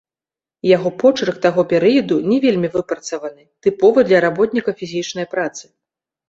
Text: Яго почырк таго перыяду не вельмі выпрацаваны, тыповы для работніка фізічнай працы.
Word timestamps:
Яго 0.75 0.91
почырк 1.01 1.35
таго 1.43 1.61
перыяду 1.73 2.17
не 2.31 2.39
вельмі 2.45 2.71
выпрацаваны, 2.77 3.43
тыповы 3.67 3.99
для 4.09 4.23
работніка 4.27 4.75
фізічнай 4.81 5.31
працы. 5.37 5.63